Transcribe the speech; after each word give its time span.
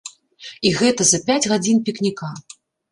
І 0.69 0.71
гэта 0.79 1.01
за 1.11 1.19
пяць 1.29 1.39
гадзін 1.53 1.77
пікніка! 1.89 2.37